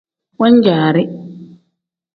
[0.39, 1.03] Wan-jaari.